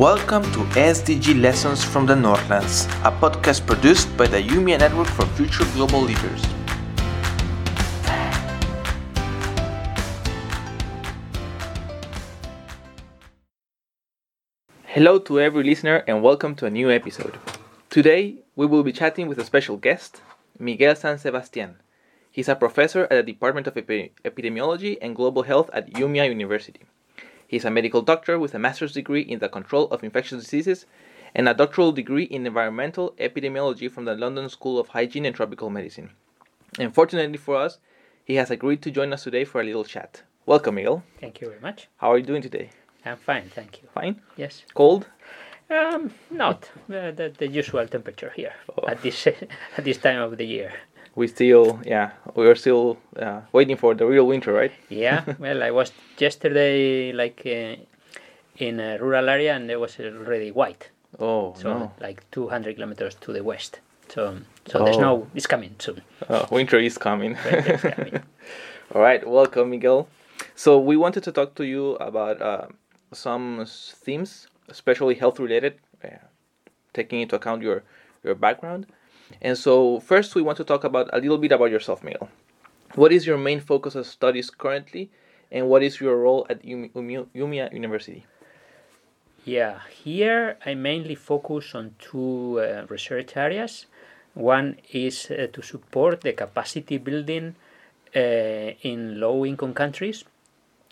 Welcome 0.00 0.44
to 0.52 0.60
SDG 0.80 1.42
Lessons 1.42 1.84
from 1.84 2.06
the 2.06 2.16
Northlands, 2.16 2.86
a 3.04 3.12
podcast 3.12 3.66
produced 3.66 4.08
by 4.16 4.26
the 4.26 4.40
Umeå 4.40 4.78
Network 4.78 5.06
for 5.08 5.26
Future 5.36 5.66
Global 5.74 6.00
Leaders. 6.00 6.42
Hello 14.84 15.18
to 15.18 15.38
every 15.38 15.64
listener 15.64 16.02
and 16.08 16.22
welcome 16.22 16.54
to 16.54 16.64
a 16.64 16.70
new 16.70 16.90
episode. 16.90 17.36
Today 17.90 18.36
we 18.56 18.64
will 18.64 18.82
be 18.82 18.92
chatting 18.92 19.28
with 19.28 19.38
a 19.38 19.44
special 19.44 19.76
guest, 19.76 20.22
Miguel 20.58 20.96
San 20.96 21.18
Sebastian. 21.18 21.76
He's 22.30 22.48
a 22.48 22.56
professor 22.56 23.02
at 23.10 23.16
the 23.20 23.32
Department 23.34 23.66
of 23.66 23.76
Epi- 23.76 24.12
Epidemiology 24.24 24.96
and 25.02 25.14
Global 25.14 25.42
Health 25.42 25.68
at 25.74 25.92
Umeå 25.92 26.26
University. 26.26 26.86
He's 27.50 27.64
a 27.64 27.70
medical 27.70 28.00
doctor 28.00 28.38
with 28.38 28.54
a 28.54 28.60
master's 28.60 28.92
degree 28.92 29.22
in 29.22 29.40
the 29.40 29.48
control 29.48 29.88
of 29.88 30.04
infectious 30.04 30.40
diseases 30.44 30.86
and 31.34 31.48
a 31.48 31.52
doctoral 31.52 31.90
degree 31.90 32.22
in 32.22 32.46
environmental 32.46 33.12
epidemiology 33.18 33.90
from 33.90 34.04
the 34.04 34.14
London 34.14 34.48
School 34.48 34.78
of 34.78 34.86
Hygiene 34.86 35.26
and 35.26 35.34
Tropical 35.34 35.68
Medicine. 35.68 36.10
And 36.78 36.94
fortunately 36.94 37.38
for 37.38 37.56
us, 37.56 37.78
he 38.24 38.36
has 38.36 38.52
agreed 38.52 38.82
to 38.82 38.92
join 38.92 39.12
us 39.12 39.24
today 39.24 39.44
for 39.44 39.60
a 39.60 39.64
little 39.64 39.82
chat. 39.82 40.22
Welcome, 40.46 40.76
Miguel. 40.76 41.02
Thank 41.20 41.40
you 41.40 41.48
very 41.48 41.58
much. 41.60 41.88
How 41.96 42.12
are 42.12 42.18
you 42.18 42.24
doing 42.24 42.42
today? 42.42 42.70
I'm 43.04 43.16
fine, 43.16 43.48
thank 43.52 43.82
you. 43.82 43.88
Fine? 43.92 44.20
Yes. 44.36 44.62
Cold? 44.74 45.08
Um, 45.70 46.12
not 46.30 46.70
uh, 46.88 47.10
the, 47.10 47.34
the 47.36 47.48
usual 47.48 47.84
temperature 47.88 48.32
here 48.36 48.52
Oh. 48.78 48.86
at 48.86 49.02
this 49.02 49.26
at 49.76 49.82
this 49.84 49.98
time 49.98 50.20
of 50.22 50.36
the 50.38 50.46
year. 50.46 50.72
We 51.14 51.26
still, 51.26 51.80
yeah, 51.84 52.12
we 52.34 52.46
are 52.46 52.54
still 52.54 52.98
uh, 53.18 53.40
waiting 53.52 53.76
for 53.76 53.94
the 53.94 54.06
real 54.06 54.26
winter, 54.26 54.52
right? 54.52 54.72
Yeah. 54.88 55.24
well, 55.38 55.62
I 55.62 55.70
was 55.70 55.92
yesterday 56.18 57.12
like 57.12 57.42
uh, 57.44 57.76
in 58.56 58.80
a 58.80 58.98
rural 58.98 59.28
area 59.28 59.54
and 59.54 59.70
it 59.70 59.78
was 59.80 59.98
already 59.98 60.50
white, 60.50 60.90
Oh, 61.18 61.54
so 61.56 61.68
no. 61.78 61.92
like 62.00 62.22
200 62.30 62.76
kilometers 62.76 63.14
to 63.22 63.32
the 63.32 63.42
west. 63.42 63.80
So 64.08 64.36
so 64.66 64.78
the 64.78 64.90
Oh. 64.90 64.92
snow 64.92 65.26
is 65.34 65.46
coming 65.46 65.74
soon. 65.78 66.02
Uh, 66.28 66.46
winter 66.50 66.78
is 66.78 66.98
coming. 66.98 67.36
Winter 67.44 67.74
is 67.74 67.82
coming. 67.94 68.22
All 68.94 69.00
right, 69.02 69.26
welcome, 69.26 69.70
Miguel. 69.70 70.08
So 70.54 70.78
we 70.78 70.96
wanted 70.96 71.22
to 71.24 71.32
talk 71.32 71.54
to 71.56 71.64
you 71.64 71.94
about 71.96 72.40
uh, 72.42 72.66
some 73.12 73.64
themes, 73.66 74.46
especially 74.68 75.14
health 75.14 75.38
related, 75.40 75.74
uh, 76.04 76.08
taking 76.92 77.20
into 77.20 77.36
account 77.36 77.62
your 77.62 77.82
your 78.24 78.34
background. 78.34 78.86
And 79.40 79.56
so 79.56 80.00
first, 80.00 80.34
we 80.34 80.42
want 80.42 80.58
to 80.58 80.64
talk 80.64 80.84
about 80.84 81.08
a 81.12 81.18
little 81.20 81.38
bit 81.38 81.52
about 81.52 81.70
yourself, 81.70 82.02
Miguel. 82.02 82.28
What 82.94 83.12
is 83.12 83.26
your 83.26 83.38
main 83.38 83.60
focus 83.60 83.94
of 83.94 84.06
studies 84.06 84.50
currently, 84.50 85.10
and 85.50 85.68
what 85.68 85.82
is 85.82 86.00
your 86.00 86.16
role 86.18 86.46
at 86.50 86.64
Umi- 86.64 86.90
Umi- 86.94 87.26
Umeå 87.34 87.72
University? 87.72 88.26
Yeah, 89.44 89.80
here 90.04 90.58
I 90.66 90.74
mainly 90.74 91.14
focus 91.14 91.74
on 91.74 91.94
two 91.98 92.60
uh, 92.60 92.86
research 92.88 93.36
areas. 93.36 93.86
One 94.34 94.76
is 94.92 95.30
uh, 95.30 95.46
to 95.52 95.62
support 95.62 96.20
the 96.20 96.32
capacity 96.32 96.98
building 96.98 97.54
uh, 98.14 98.18
in 98.82 99.18
low 99.20 99.46
income 99.46 99.72
countries, 99.74 100.24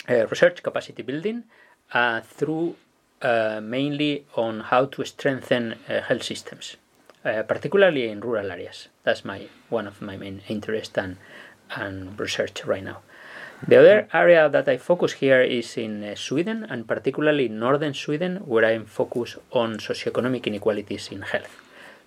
uh, 0.09 0.27
research 0.27 0.63
capacity 0.63 1.03
building, 1.03 1.43
uh, 1.93 2.21
through 2.21 2.75
uh, 3.21 3.59
mainly 3.61 4.25
on 4.35 4.61
how 4.61 4.85
to 4.85 5.05
strengthen 5.05 5.75
health 5.87 6.23
systems, 6.23 6.77
uh, 7.25 7.43
particularly 7.43 8.09
in 8.09 8.21
rural 8.21 8.51
areas. 8.51 8.87
That's 9.03 9.25
my 9.25 9.47
one 9.69 9.87
of 9.87 10.01
my 10.01 10.17
main 10.17 10.41
interest 10.47 10.97
and, 10.97 11.17
and 11.75 12.19
research 12.19 12.65
right 12.65 12.83
now. 12.83 12.99
The 13.67 13.75
other 13.75 14.07
area 14.13 14.47
that 14.47 14.69
I 14.69 14.77
focus 14.77 15.13
here 15.13 15.41
is 15.41 15.75
in 15.75 16.01
uh, 16.01 16.15
Sweden 16.15 16.65
and 16.69 16.87
particularly 16.87 17.49
northern 17.49 17.93
Sweden, 17.93 18.37
where 18.45 18.63
I'm 18.63 18.85
focused 18.85 19.37
on 19.51 19.79
socioeconomic 19.79 20.45
inequalities 20.47 21.09
in 21.11 21.23
health, 21.23 21.57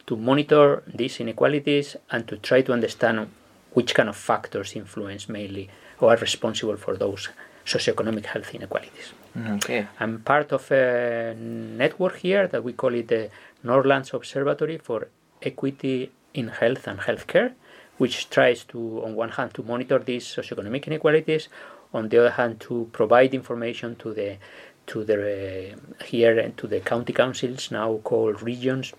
to 0.06 0.16
monitor 0.16 0.82
these 0.86 1.20
inequalities 1.20 1.96
and 2.10 2.26
to 2.28 2.38
try 2.38 2.62
to 2.62 2.72
understand 2.72 3.28
which 3.72 3.94
kind 3.94 4.08
of 4.08 4.16
factors 4.16 4.74
influence 4.74 5.28
mainly 5.28 5.68
or 6.00 6.14
are 6.14 6.16
responsible 6.16 6.76
for 6.76 6.96
those 6.96 7.28
socioeconomic 7.66 8.26
health 8.26 8.54
inequalities. 8.54 9.12
Okay. 9.36 9.86
I'm 9.98 10.20
part 10.20 10.52
of 10.52 10.70
a 10.70 11.34
network 11.34 12.16
here 12.18 12.46
that 12.48 12.62
we 12.62 12.72
call 12.74 12.94
it 12.94 13.08
the 13.08 13.30
Northlands 13.62 14.12
Observatory 14.12 14.78
for 14.78 15.08
Equity 15.40 16.10
in 16.34 16.48
Health 16.48 16.86
and 16.86 17.00
Healthcare, 17.00 17.52
which 17.98 18.28
tries 18.30 18.64
to, 18.64 19.02
on 19.04 19.14
one 19.14 19.30
hand, 19.30 19.54
to 19.54 19.62
monitor 19.62 19.98
these 19.98 20.26
socioeconomic 20.26 20.86
inequalities, 20.86 21.48
on 21.94 22.08
the 22.08 22.18
other 22.18 22.30
hand, 22.30 22.60
to 22.60 22.88
provide 22.92 23.34
information 23.34 23.96
to 23.96 24.12
the 24.12 24.36
to 24.84 25.04
the 25.04 25.72
uh, 25.72 26.04
here 26.04 26.38
and 26.38 26.56
to 26.56 26.66
the 26.66 26.80
county 26.80 27.12
councils 27.12 27.70
now 27.70 27.98
called 28.02 28.42
regions 28.42 28.92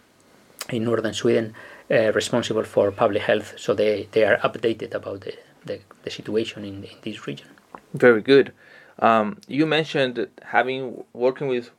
in 0.70 0.86
northern 0.86 1.14
Sweden 1.14 1.54
uh, 1.92 2.12
responsible 2.14 2.64
for 2.64 2.92
public 2.92 3.24
health, 3.24 3.54
so 3.58 3.74
they, 3.74 4.08
they 4.12 4.24
are 4.24 4.38
updated 4.38 4.94
about 4.94 5.22
the, 5.22 5.34
the, 5.66 5.80
the 6.04 6.10
situation 6.10 6.64
in, 6.64 6.84
in 6.84 6.98
this 7.02 7.28
region. 7.28 7.48
Very 7.94 8.22
good. 8.22 8.54
Um, 9.00 9.38
you 9.48 9.66
mentioned 9.66 10.28
having 10.44 11.04
working 11.14 11.48
with 11.48 11.72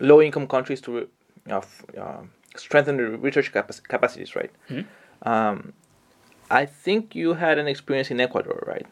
low 0.00 0.20
income 0.20 0.46
countries 0.46 0.80
to 0.82 1.08
uh, 1.50 1.58
f- 1.58 1.84
strengthen 2.56 2.96
the 2.96 3.04
research 3.18 3.52
capac- 3.52 3.82
capacities, 3.88 4.34
right? 4.36 4.50
Mhm. 4.70 4.84
Um, 5.22 5.72
I 6.50 6.66
think 6.84 7.14
you 7.14 7.34
had 7.34 7.58
an 7.58 7.66
experience 7.68 8.10
in 8.10 8.20
Ecuador, 8.20 8.62
right, 8.66 8.86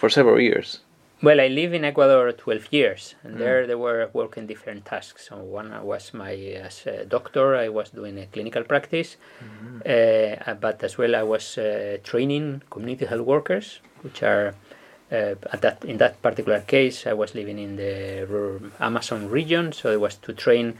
for 0.00 0.08
several 0.10 0.40
years. 0.40 0.80
Well, 1.22 1.40
I 1.40 1.48
live 1.48 1.72
in 1.72 1.84
Ecuador 1.84 2.30
12 2.32 2.68
years, 2.72 3.14
and 3.24 3.38
there 3.40 3.66
they 3.66 3.74
were 3.74 4.10
working 4.12 4.46
different 4.46 4.84
tasks. 4.84 5.28
So 5.28 5.36
one 5.36 5.72
was 5.82 6.12
my 6.12 6.34
as 6.66 6.86
a 6.86 7.04
doctor, 7.06 7.56
I 7.56 7.68
was 7.68 7.90
doing 7.90 8.18
a 8.18 8.26
clinical 8.26 8.64
practice, 8.64 9.16
uh, 9.86 10.54
but 10.60 10.82
as 10.82 10.98
well 10.98 11.14
I 11.16 11.22
was 11.22 11.58
uh, 11.58 11.96
training 12.02 12.62
community 12.70 13.06
health 13.06 13.22
workers, 13.26 13.80
which 14.02 14.22
are 14.22 14.54
uh, 15.12 15.34
at 15.52 15.60
that 15.62 15.84
in 15.84 15.98
that 15.98 16.20
particular 16.22 16.60
case 16.60 17.06
I 17.06 17.12
was 17.12 17.34
living 17.34 17.58
in 17.58 17.76
the 17.76 18.26
rural 18.28 18.70
Amazon 18.80 19.28
region, 19.28 19.72
so 19.72 19.90
it 19.90 20.00
was 20.00 20.16
to 20.16 20.32
train 20.32 20.78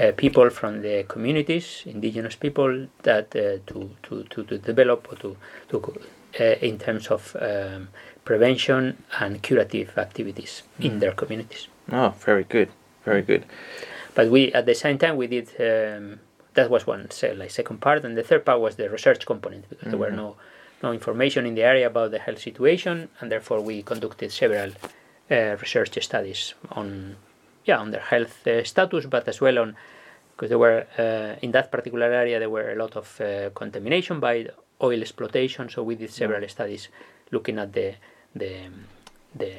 uh, 0.00 0.12
people 0.16 0.50
from 0.50 0.82
the 0.82 1.04
communities, 1.04 1.82
indigenous 1.86 2.34
people, 2.34 2.86
that 3.02 3.36
uh, 3.36 3.58
to, 3.66 3.90
to, 4.02 4.24
to, 4.24 4.44
to 4.44 4.58
develop 4.58 5.06
or 5.12 5.16
to, 5.16 5.36
to 5.68 6.00
uh, 6.40 6.44
in 6.60 6.78
terms 6.78 7.08
of 7.08 7.36
um, 7.40 7.88
prevention 8.24 9.02
and 9.20 9.42
curative 9.42 9.98
activities 9.98 10.62
in 10.80 10.98
their 10.98 11.12
communities. 11.12 11.68
Oh, 11.90 12.14
very 12.20 12.44
good, 12.44 12.70
very 13.04 13.22
good. 13.22 13.44
But 14.14 14.30
we 14.30 14.52
at 14.52 14.66
the 14.66 14.74
same 14.74 14.98
time 14.98 15.16
we 15.16 15.26
did 15.26 15.48
um, 15.60 16.20
that 16.54 16.70
was 16.70 16.86
one 16.86 17.10
say, 17.10 17.34
like 17.34 17.50
second 17.50 17.80
part, 17.80 18.04
and 18.04 18.16
the 18.16 18.22
third 18.22 18.44
part 18.44 18.60
was 18.60 18.76
the 18.76 18.88
research 18.90 19.26
component 19.26 19.68
because 19.68 19.88
there 19.88 19.98
were 19.98 20.10
no 20.10 20.36
no 20.82 20.92
information 20.92 21.46
in 21.46 21.54
the 21.54 21.62
area 21.62 21.86
about 21.86 22.10
the 22.10 22.18
health 22.18 22.40
situation, 22.40 23.08
and 23.20 23.30
therefore 23.30 23.60
we 23.60 23.82
conducted 23.82 24.32
several 24.32 24.70
uh, 25.30 25.56
research 25.60 26.02
studies 26.02 26.54
on 26.72 27.16
yeah 27.64 27.78
on 27.78 27.90
their 27.90 28.00
health 28.00 28.46
uh, 28.46 28.64
status, 28.64 29.06
but 29.06 29.28
as 29.28 29.40
well 29.40 29.58
on 29.58 29.76
because 30.32 30.48
there 30.48 30.58
were 30.58 30.86
uh, 30.98 31.38
in 31.42 31.52
that 31.52 31.70
particular 31.70 32.12
area 32.12 32.38
there 32.38 32.50
were 32.50 32.72
a 32.72 32.76
lot 32.76 32.96
of 32.96 33.20
uh, 33.20 33.50
contamination 33.50 34.20
by 34.20 34.48
oil 34.82 35.00
exploitation. 35.00 35.68
So 35.68 35.82
we 35.82 35.94
did 35.94 36.10
several 36.10 36.46
studies 36.48 36.88
looking 37.30 37.58
at 37.58 37.72
the 37.72 37.94
the 38.34 38.52
the 39.34 39.52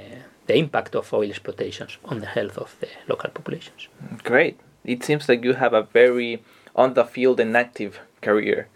the 0.48 0.56
impact 0.56 0.96
of 0.96 1.14
oil 1.14 1.30
exploitations 1.30 1.98
on 2.06 2.20
the 2.20 2.26
health 2.26 2.58
of 2.58 2.76
the 2.80 2.90
local 3.08 3.30
populations. 3.30 3.88
Great. 4.24 4.60
It 4.84 5.04
seems 5.04 5.30
like 5.30 5.44
you 5.44 5.54
have 5.54 5.74
a 5.74 5.84
very 5.84 6.44
on 6.76 6.94
the 6.94 7.06
field 7.06 7.40
and 7.40 7.56
active 7.56 8.00
career. 8.22 8.68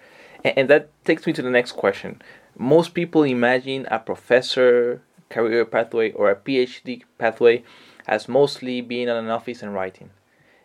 And 0.44 0.70
that 0.70 0.90
takes 1.04 1.26
me 1.26 1.34
to 1.34 1.42
the 1.42 1.50
next 1.50 1.74
question. 1.74 2.22
Most 2.58 2.94
people 2.94 3.24
imagine 3.24 3.88
a 3.90 4.00
professor 4.00 5.02
career 5.30 5.66
pathway 5.66 6.12
or 6.12 6.30
a 6.30 6.36
PhD 6.36 7.04
pathway 7.18 7.64
as 8.08 8.30
mostly 8.30 8.82
being 8.82 9.10
in 9.10 9.16
an 9.16 9.30
office 9.30 9.62
and 9.62 9.74
writing. 9.74 10.12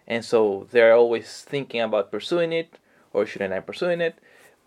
And 0.06 0.24
so 0.24 0.66
they're 0.70 0.94
always 0.94 1.42
thinking 1.42 1.80
about 1.80 2.10
pursuing 2.10 2.52
it 2.52 2.78
or 3.12 3.26
shouldn't 3.26 3.52
I 3.52 3.60
pursuing 3.60 4.00
it? 4.00 4.18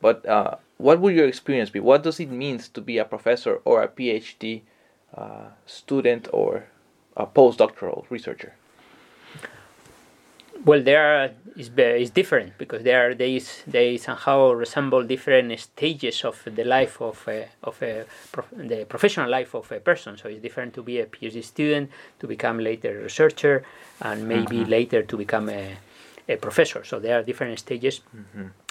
But 0.01 0.25
uh, 0.25 0.55
what 0.77 0.99
would 0.99 1.15
your 1.15 1.27
experience 1.27 1.69
be? 1.69 1.79
What 1.79 2.03
does 2.03 2.19
it 2.19 2.29
mean 2.29 2.59
to 2.59 2.81
be 2.81 2.97
a 2.97 3.05
professor 3.05 3.61
or 3.65 3.81
a 3.81 3.87
PhD 3.87 4.61
uh, 5.15 5.49
student 5.65 6.27
or 6.33 6.65
a 7.15 7.25
postdoctoral 7.25 8.05
researcher? 8.09 8.53
Well, 10.65 10.81
there 10.81 11.05
are 11.05 11.29
is 11.55 11.69
is 11.77 12.09
different 12.09 12.57
because 12.57 12.81
there 12.81 12.99
are 13.05 13.13
they 13.13 13.39
they 13.67 13.97
somehow 13.97 14.51
resemble 14.51 15.03
different 15.03 15.59
stages 15.59 16.25
of 16.25 16.41
the 16.43 16.63
life 16.63 16.99
of 17.01 17.23
a, 17.27 17.47
of 17.63 17.81
a 17.83 18.05
prof, 18.31 18.47
the 18.51 18.85
professional 18.85 19.29
life 19.29 19.53
of 19.53 19.71
a 19.71 19.79
person. 19.79 20.17
So 20.17 20.27
it's 20.27 20.41
different 20.41 20.73
to 20.73 20.81
be 20.81 20.99
a 20.99 21.05
PhD 21.05 21.43
student 21.43 21.91
to 22.19 22.25
become 22.27 22.57
later 22.57 22.99
a 22.99 23.03
researcher 23.03 23.63
and 24.01 24.27
maybe 24.27 24.57
mm-hmm. 24.57 24.71
later 24.71 25.03
to 25.03 25.15
become 25.15 25.49
a 25.49 25.77
a 26.27 26.35
professor. 26.37 26.83
So 26.83 26.99
there 26.99 27.19
are 27.19 27.23
different 27.23 27.59
stages 27.59 28.01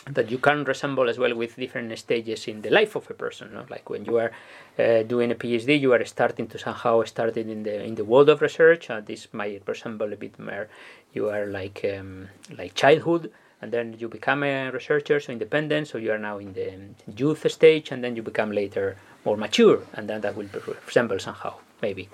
that 0.06 0.30
you 0.30 0.38
can 0.38 0.64
resemble 0.64 1.08
as 1.08 1.18
well 1.18 1.34
with 1.34 1.56
different 1.56 1.96
stages 1.98 2.48
in 2.48 2.62
the 2.62 2.70
life 2.70 2.96
of 2.96 3.08
a 3.10 3.14
person. 3.14 3.54
No? 3.54 3.64
Like 3.70 3.88
when 3.88 4.04
you 4.04 4.16
are 4.18 4.32
uh, 4.78 5.02
doing 5.04 5.30
a 5.30 5.34
PhD, 5.34 5.80
you 5.80 5.92
are 5.92 6.04
starting 6.04 6.46
to 6.48 6.58
somehow 6.58 7.02
started 7.04 7.48
in 7.48 7.62
the 7.62 7.82
in 7.82 7.94
the 7.94 8.04
world 8.04 8.28
of 8.28 8.42
research. 8.42 8.90
Uh, 8.90 9.00
this 9.00 9.28
might 9.32 9.62
resemble 9.66 10.12
a 10.12 10.16
bit 10.16 10.38
more. 10.38 10.68
You 11.12 11.30
are 11.30 11.46
like 11.46 11.84
um, 11.96 12.28
like 12.58 12.74
childhood, 12.74 13.30
and 13.62 13.72
then 13.72 13.94
you 13.98 14.08
become 14.08 14.42
a 14.42 14.70
researcher, 14.70 15.20
so 15.20 15.32
independent. 15.32 15.88
So 15.88 15.98
you 15.98 16.12
are 16.12 16.18
now 16.18 16.38
in 16.38 16.52
the 16.52 16.68
youth 17.16 17.50
stage, 17.50 17.92
and 17.92 18.02
then 18.02 18.16
you 18.16 18.22
become 18.22 18.50
later 18.52 18.96
more 19.24 19.36
mature, 19.36 19.78
and 19.94 20.08
then 20.08 20.20
that 20.22 20.36
will 20.36 20.48
resemble 20.86 21.18
somehow 21.18 21.54
maybe 21.80 22.08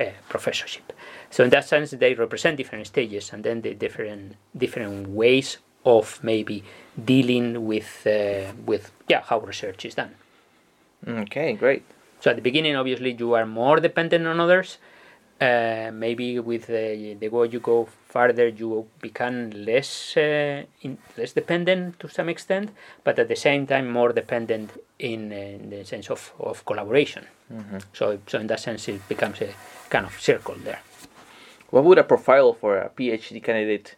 uh, 0.00 0.06
professorship. 0.28 0.92
So 1.30 1.44
in 1.44 1.50
that 1.50 1.64
sense, 1.66 1.90
they 1.90 2.14
represent 2.14 2.56
different 2.56 2.86
stages, 2.86 3.32
and 3.32 3.44
then 3.44 3.60
the 3.62 3.74
different 3.74 4.36
different 4.56 5.08
ways 5.08 5.58
of 5.84 6.20
maybe 6.22 6.64
dealing 7.04 7.66
with 7.66 8.06
uh, 8.06 8.52
with 8.66 8.92
yeah 9.08 9.22
how 9.22 9.38
research 9.40 9.84
is 9.84 9.94
done. 9.94 10.14
Okay, 11.06 11.52
great. 11.52 11.84
So 12.20 12.30
at 12.30 12.36
the 12.36 12.42
beginning, 12.42 12.74
obviously, 12.76 13.12
you 13.12 13.34
are 13.34 13.46
more 13.46 13.78
dependent 13.78 14.26
on 14.26 14.40
others. 14.40 14.78
Uh, 15.40 15.92
maybe 15.94 16.40
with 16.40 16.66
the, 16.66 17.16
the 17.20 17.28
way 17.28 17.46
you 17.46 17.60
go 17.60 17.86
further, 18.08 18.48
you 18.48 18.88
become 19.00 19.50
less 19.50 20.16
uh, 20.16 20.64
in, 20.82 20.98
less 21.16 21.32
dependent 21.32 22.00
to 22.00 22.08
some 22.08 22.28
extent, 22.28 22.72
but 23.04 23.16
at 23.20 23.28
the 23.28 23.36
same 23.36 23.64
time 23.64 23.88
more 23.88 24.12
dependent 24.12 24.72
in, 24.98 25.32
uh, 25.32 25.36
in 25.36 25.70
the 25.70 25.84
sense 25.84 26.10
of, 26.10 26.32
of 26.40 26.64
collaboration. 26.64 27.24
Mm-hmm. 27.52 27.78
So 27.92 28.18
so 28.26 28.40
in 28.40 28.48
that 28.48 28.58
sense, 28.58 28.88
it 28.88 29.08
becomes 29.08 29.40
a 29.40 29.54
kind 29.90 30.06
of 30.06 30.20
circle 30.20 30.56
there. 30.64 30.80
What 31.70 31.84
would 31.84 31.98
a 31.98 32.04
profile 32.04 32.54
for 32.54 32.78
a 32.78 32.88
PhD 32.88 33.42
candidate 33.42 33.96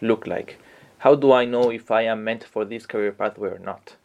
look 0.00 0.26
like? 0.26 0.58
How 0.98 1.14
do 1.14 1.32
I 1.32 1.44
know 1.44 1.70
if 1.70 1.90
I 1.90 2.02
am 2.02 2.24
meant 2.24 2.44
for 2.44 2.64
this 2.64 2.86
career 2.86 3.12
pathway 3.12 3.50
or 3.50 3.58
not? 3.58 3.96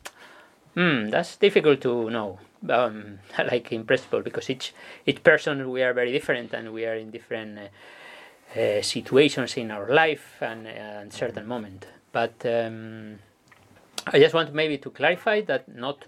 Hmm, 0.75 1.09
that's 1.09 1.35
difficult 1.37 1.81
to 1.81 2.09
know. 2.09 2.39
Um, 2.69 3.19
like 3.37 3.71
in 3.71 3.85
principle, 3.85 4.21
because 4.21 4.49
each 4.49 4.73
each 5.05 5.23
person 5.23 5.69
we 5.71 5.81
are 5.83 5.93
very 5.93 6.11
different, 6.11 6.53
and 6.53 6.73
we 6.73 6.85
are 6.85 6.95
in 6.95 7.11
different 7.11 7.57
uh, 7.59 8.59
uh, 8.59 8.81
situations 8.81 9.57
in 9.57 9.71
our 9.71 9.91
life 9.91 10.37
and 10.41 10.67
uh, 10.67 11.09
certain 11.09 11.47
moment. 11.47 11.87
But 12.11 12.45
um, 12.45 13.19
I 14.05 14.19
just 14.19 14.33
want 14.33 14.53
maybe 14.53 14.77
to 14.77 14.89
clarify 14.91 15.41
that 15.41 15.67
not 15.67 16.05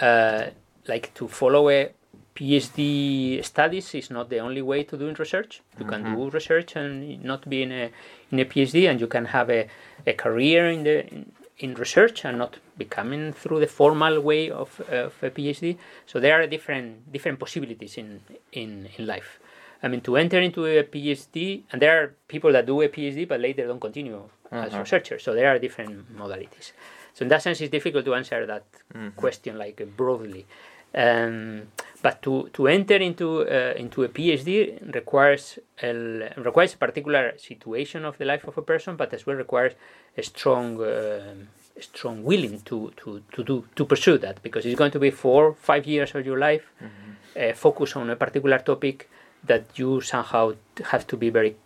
uh, 0.00 0.46
like 0.86 1.12
to 1.14 1.28
follow 1.28 1.68
a 1.68 1.90
PhD 2.40 3.44
studies 3.44 3.94
is 3.94 4.10
not 4.10 4.30
the 4.30 4.38
only 4.38 4.62
way 4.62 4.82
to 4.84 4.96
do 4.96 5.12
research. 5.12 5.60
You 5.78 5.84
can 5.84 6.02
mm-hmm. 6.02 6.16
do 6.16 6.30
research 6.30 6.74
and 6.74 7.22
not 7.22 7.46
be 7.48 7.62
in 7.62 7.70
a 7.70 7.90
in 8.32 8.38
a 8.38 8.46
PhD, 8.46 8.88
and 8.88 8.98
you 8.98 9.08
can 9.08 9.26
have 9.26 9.50
a, 9.50 9.68
a 10.06 10.14
career 10.14 10.70
in 10.70 10.82
the 10.84 11.06
in, 11.12 11.32
in 11.58 11.74
research 11.74 12.24
and 12.24 12.38
not 12.38 12.56
becoming 12.78 13.34
through 13.34 13.60
the 13.60 13.66
formal 13.66 14.20
way 14.20 14.48
of, 14.48 14.80
of 14.88 15.12
a 15.22 15.30
PhD. 15.30 15.76
So 16.06 16.18
there 16.18 16.40
are 16.40 16.46
different 16.46 17.12
different 17.12 17.38
possibilities 17.38 17.98
in, 17.98 18.22
in 18.52 18.88
in 18.96 19.06
life. 19.06 19.38
I 19.82 19.88
mean, 19.88 20.00
to 20.02 20.16
enter 20.16 20.40
into 20.40 20.64
a 20.64 20.82
PhD, 20.84 21.62
and 21.70 21.82
there 21.82 21.94
are 22.02 22.14
people 22.26 22.52
that 22.52 22.64
do 22.64 22.80
a 22.80 22.88
PhD 22.88 23.28
but 23.28 23.40
later 23.40 23.66
don't 23.66 23.80
continue 23.80 24.22
as 24.50 24.72
mm-hmm. 24.72 24.80
researchers. 24.80 25.22
So 25.22 25.34
there 25.34 25.48
are 25.48 25.58
different 25.58 26.16
modalities. 26.16 26.72
So 27.12 27.24
in 27.24 27.28
that 27.28 27.42
sense, 27.42 27.60
it's 27.60 27.70
difficult 27.70 28.06
to 28.06 28.14
answer 28.14 28.46
that 28.46 28.64
mm-hmm. 28.94 29.10
question 29.10 29.58
like 29.58 29.78
broadly. 29.94 30.46
Um, 30.94 31.68
but 32.02 32.22
to, 32.22 32.48
to 32.52 32.66
enter 32.68 32.96
into 32.96 33.42
uh, 33.42 33.74
into 33.76 34.02
a 34.04 34.08
PhD 34.08 34.94
requires 34.94 35.58
a, 35.82 35.92
requires 36.36 36.74
a 36.74 36.78
particular 36.78 37.34
situation 37.36 38.04
of 38.04 38.16
the 38.18 38.24
life 38.24 38.44
of 38.46 38.56
a 38.58 38.62
person, 38.62 38.96
but 38.96 39.12
as 39.12 39.26
well 39.26 39.36
requires 39.36 39.72
a 40.16 40.22
strong 40.22 40.80
uh, 40.80 41.34
a 41.76 41.82
strong 41.82 42.24
willing 42.24 42.60
to, 42.62 42.92
to, 42.96 43.22
to 43.32 43.44
do 43.44 43.64
to 43.76 43.84
pursue 43.84 44.18
that 44.18 44.42
because 44.42 44.66
it's 44.66 44.78
going 44.78 44.90
to 44.90 44.98
be 44.98 45.10
four 45.10 45.54
five 45.54 45.86
years 45.86 46.14
of 46.14 46.26
your 46.26 46.38
life 46.38 46.64
uh, 47.36 47.52
focus 47.54 47.96
on 47.96 48.10
a 48.10 48.16
particular 48.16 48.58
topic 48.58 49.08
that 49.44 49.64
you 49.78 50.00
somehow 50.00 50.52
have 50.90 51.06
to 51.06 51.16
be 51.16 51.30
very 51.30 51.56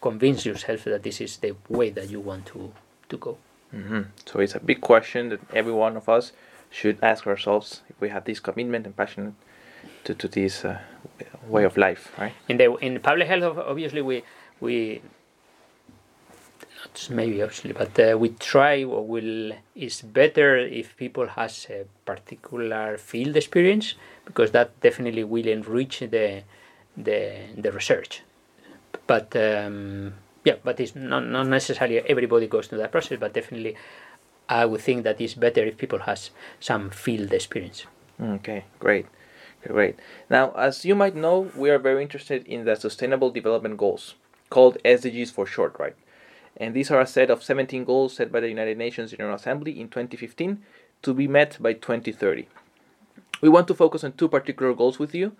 convince 0.00 0.44
yourself 0.44 0.84
that 0.84 1.02
this 1.02 1.20
is 1.20 1.38
the 1.38 1.54
way 1.68 1.90
that 1.90 2.08
you 2.10 2.20
want 2.20 2.46
to 2.46 2.72
to 3.08 3.16
go. 3.16 3.38
hmm 3.70 4.02
So 4.26 4.40
it's 4.40 4.54
a 4.54 4.60
big 4.60 4.80
question 4.80 5.30
that 5.30 5.40
every 5.52 5.72
one 5.72 5.96
of 5.96 6.08
us 6.08 6.32
should 6.70 6.98
ask 7.02 7.26
ourselves 7.26 7.82
if 7.88 8.00
we 8.00 8.08
have 8.10 8.24
this 8.24 8.40
commitment 8.40 8.86
and 8.86 8.96
passion 8.96 9.34
to, 10.04 10.14
to 10.14 10.28
this 10.28 10.64
uh, 10.64 10.78
way 11.48 11.64
of 11.64 11.76
life, 11.76 12.12
right? 12.18 12.32
in 12.48 12.56
the 12.56 12.74
in 12.76 13.00
public 13.00 13.28
health 13.28 13.58
obviously 13.58 14.02
we 14.02 14.22
we 14.60 15.00
not 16.80 17.08
maybe 17.10 17.42
obviously 17.42 17.72
but 17.72 17.98
uh, 17.98 18.16
we 18.18 18.28
try 18.30 18.84
or 18.84 19.06
will 19.06 19.52
is 19.74 20.02
better 20.02 20.56
if 20.58 20.96
people 20.96 21.26
has 21.28 21.66
a 21.70 21.84
particular 22.04 22.96
field 22.98 23.36
experience 23.36 23.94
because 24.24 24.50
that 24.52 24.78
definitely 24.80 25.24
will 25.24 25.46
enrich 25.46 26.00
the 26.00 26.42
the 26.96 27.20
the 27.56 27.72
research 27.72 28.22
but 29.06 29.34
um, 29.36 30.14
yeah 30.44 30.54
but 30.62 30.78
it's 30.80 30.94
not, 30.94 31.26
not 31.26 31.46
necessarily 31.46 31.98
everybody 32.00 32.46
goes 32.46 32.66
through 32.66 32.78
that 32.78 32.92
process 32.92 33.18
but 33.18 33.32
definitely 33.32 33.74
i 34.48 34.64
would 34.64 34.80
think 34.80 35.02
that 35.04 35.20
it's 35.20 35.34
better 35.34 35.64
if 35.64 35.76
people 35.76 35.98
has 36.00 36.30
some 36.60 36.90
field 36.90 37.32
experience 37.32 37.86
Okay, 38.22 38.64
great. 38.78 39.06
Great. 39.66 39.98
Now, 40.28 40.52
as 40.52 40.84
you 40.84 40.94
might 40.94 41.16
know, 41.16 41.50
we 41.56 41.70
are 41.70 41.78
very 41.78 42.02
interested 42.02 42.46
in 42.46 42.64
the 42.64 42.76
Sustainable 42.76 43.30
Development 43.30 43.76
Goals, 43.76 44.14
called 44.50 44.76
SDGs 44.84 45.32
for 45.32 45.46
short, 45.46 45.76
right? 45.78 45.96
And 46.56 46.74
these 46.74 46.90
are 46.90 47.00
a 47.00 47.06
set 47.06 47.30
of 47.30 47.42
17 47.42 47.84
goals 47.84 48.14
set 48.14 48.30
by 48.30 48.40
the 48.40 48.48
United 48.48 48.78
Nations 48.78 49.10
General 49.10 49.34
Assembly 49.34 49.80
in 49.80 49.88
2015 49.88 50.62
to 51.02 51.14
be 51.14 51.26
met 51.26 51.56
by 51.60 51.72
2030. 51.72 52.46
We 53.40 53.48
want 53.48 53.66
to 53.68 53.74
focus 53.74 54.04
on 54.04 54.12
two 54.12 54.28
particular 54.28 54.74
goals 54.74 54.98
with 54.98 55.14
you. 55.14 55.32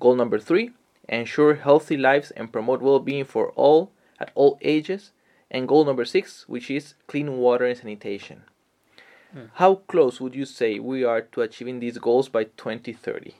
Goal 0.00 0.14
number 0.14 0.38
three 0.38 0.72
ensure 1.08 1.54
healthy 1.54 1.96
lives 1.96 2.30
and 2.32 2.52
promote 2.52 2.82
well 2.82 3.00
being 3.00 3.24
for 3.24 3.50
all 3.52 3.92
at 4.20 4.30
all 4.34 4.58
ages. 4.60 5.12
And 5.50 5.66
goal 5.66 5.84
number 5.84 6.04
six, 6.04 6.46
which 6.46 6.70
is 6.70 6.94
clean 7.06 7.38
water 7.38 7.64
and 7.64 7.78
sanitation. 7.78 8.42
Hmm. 9.32 9.44
How 9.54 9.76
close 9.76 10.20
would 10.20 10.34
you 10.34 10.44
say 10.44 10.78
we 10.78 11.04
are 11.04 11.22
to 11.22 11.40
achieving 11.40 11.80
these 11.80 11.96
goals 11.96 12.28
by 12.28 12.44
2030? 12.44 13.34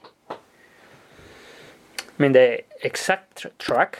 I 2.19 2.23
mean, 2.23 2.33
the 2.33 2.63
exact 2.83 3.37
tr- 3.37 3.47
track 3.57 3.99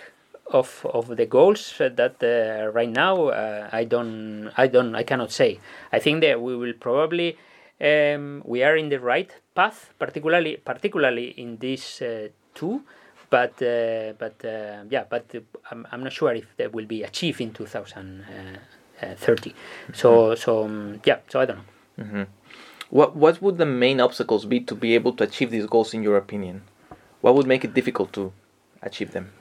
of 0.51 0.85
of 0.93 1.15
the 1.15 1.25
goals 1.25 1.79
uh, 1.79 1.87
that 1.95 2.21
uh, 2.21 2.69
right 2.71 2.89
now 2.89 3.27
uh, 3.27 3.69
I 3.71 3.85
don't 3.85 4.51
I 4.57 4.67
don't 4.67 4.93
I 4.95 5.03
cannot 5.03 5.31
say. 5.31 5.59
I 5.93 5.99
think 5.99 6.19
that 6.21 6.41
we 6.41 6.57
will 6.57 6.73
probably 6.73 7.37
um, 7.79 8.41
we 8.45 8.61
are 8.63 8.75
in 8.75 8.89
the 8.89 8.99
right 8.99 9.33
path, 9.55 9.93
particularly 9.99 10.57
particularly 10.57 11.29
in 11.37 11.57
these 11.57 12.01
uh, 12.01 12.27
two. 12.53 12.83
But 13.29 13.61
uh, 13.61 14.13
but 14.17 14.43
uh, 14.43 14.83
yeah, 14.89 15.05
but 15.09 15.33
I'm, 15.71 15.87
I'm 15.91 16.03
not 16.03 16.11
sure 16.11 16.33
if 16.33 16.57
that 16.57 16.73
will 16.73 16.87
be 16.87 17.03
achieved 17.03 17.39
in 17.39 17.53
2030. 17.53 19.53
So 19.93 20.35
so 20.35 20.65
um, 20.65 20.99
yeah, 21.05 21.19
so 21.29 21.39
I 21.39 21.45
don't 21.45 21.57
know. 21.57 21.63
What 22.89 23.15
what 23.15 23.41
would 23.41 23.57
the 23.57 23.65
main 23.67 24.01
obstacles 24.01 24.45
be 24.45 24.59
to 24.61 24.75
be 24.75 24.95
able 24.95 25.13
to 25.13 25.23
achieve 25.23 25.51
these 25.51 25.67
goals 25.67 25.93
in 25.93 26.01
your 26.03 26.17
opinion? 26.17 26.63
What 27.21 27.35
would 27.35 27.47
make 27.47 27.63
it 27.63 27.73
difficult 27.73 28.13
to 28.13 28.31
achieve 28.81 29.11
them? 29.11 29.31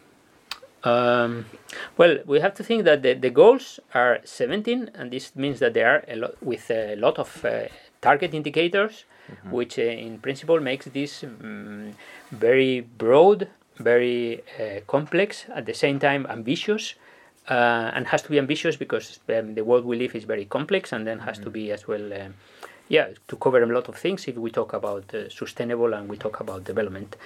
Um, 0.85 1.47
well, 1.97 2.19
we 2.25 2.41
have 2.41 2.55
to 2.55 2.63
think 2.63 2.85
that 2.85 3.03
the, 3.03 3.15
the 3.15 3.31
goals 3.31 3.81
are 3.95 4.21
17, 4.25 4.91
and 4.95 5.11
this 5.11 5.35
means 5.35 5.59
that 5.59 5.75
they 5.75 5.83
are 5.83 6.05
a 6.09 6.17
lot 6.17 6.43
with 6.43 6.71
a 6.71 6.95
lot 6.97 7.19
of 7.19 7.45
uh, 7.45 7.67
target 8.01 8.33
indicators, 8.33 9.05
which 9.51 9.79
uh, 9.79 9.83
in 9.83 10.19
principle 10.19 10.61
makes 10.61 10.87
this 10.87 11.25
um, 11.25 11.93
very 12.31 12.81
broad, 12.81 13.49
very 13.77 14.43
uh, 14.59 14.81
complex, 14.87 15.47
at 15.55 15.67
the 15.67 15.75
same 15.75 15.99
time 15.99 16.27
ambitious, 16.31 16.95
uh, 17.51 17.91
and 17.95 18.07
has 18.07 18.23
to 18.23 18.31
be 18.31 18.39
ambitious 18.39 18.77
because 18.77 19.21
um, 19.29 19.55
the 19.55 19.65
world 19.65 19.85
we 19.85 19.97
live 19.97 20.15
is 20.15 20.25
very 20.25 20.45
complex, 20.45 20.93
and 20.93 21.07
then 21.07 21.19
has 21.19 21.39
to 21.39 21.51
be 21.51 21.73
as 21.73 21.89
well. 21.89 22.13
Um, 22.13 22.35
yeah, 22.89 23.09
to 23.29 23.37
cover 23.37 23.63
a 23.63 23.67
lot 23.67 23.89
of 23.89 23.97
things 23.97 24.27
if 24.29 24.37
we 24.37 24.51
talk 24.51 24.73
about 24.73 25.15
uh, 25.15 25.29
sustainable 25.29 25.93
and 25.93 26.09
we 26.09 26.17
talk 26.17 26.41
about 26.41 26.65
development. 26.65 27.17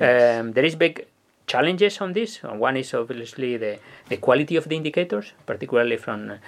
Um, 0.00 0.52
there 0.52 0.64
is 0.64 0.76
big 0.76 1.06
challenges 1.46 2.00
on 2.00 2.12
this. 2.12 2.44
Uh, 2.44 2.54
One 2.54 2.76
is 2.76 2.94
obviously 2.94 3.56
the, 3.56 3.78
the 4.08 4.16
quality 4.18 4.56
of 4.56 4.68
the 4.68 4.76
indicators, 4.76 5.32
particularly 5.46 5.96
from 5.96 6.30
um, 6.30 6.38